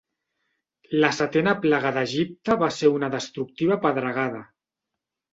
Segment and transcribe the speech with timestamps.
[1.01, 4.41] La setena plaga d'Egipte va ser una destructiva pedregada.